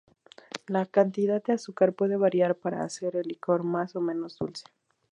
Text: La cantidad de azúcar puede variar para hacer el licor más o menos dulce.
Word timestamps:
La 0.65 0.87
cantidad 0.87 1.43
de 1.43 1.53
azúcar 1.53 1.93
puede 1.93 2.17
variar 2.17 2.55
para 2.55 2.83
hacer 2.83 3.15
el 3.17 3.27
licor 3.27 3.61
más 3.61 3.95
o 3.95 4.01
menos 4.01 4.35
dulce. 4.39 4.65